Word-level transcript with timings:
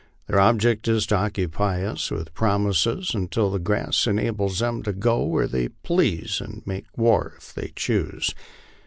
Their 0.25 0.39
object 0.39 0.87
is 0.87 1.05
to 1.05 1.17
occupy 1.17 1.83
us 1.83 2.09
with 2.09 2.33
promises 2.33 3.13
until 3.13 3.51
the 3.51 3.59
grass 3.59 4.07
enables 4.07 4.57
them 4.57 4.81
to 4.81 4.93
go 4.93 5.23
where 5.23 5.47
they 5.47 5.67
please 5.67 6.41
and 6.41 6.65
make 6.65 6.87
war 6.97 7.33
if 7.37 7.53
they 7.53 7.71
choose. 7.75 8.33